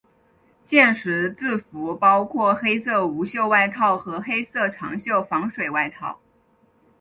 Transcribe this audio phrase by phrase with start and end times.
[0.63, 6.19] 现时制服包括黑色无袖外套和黑色长袖防水外套。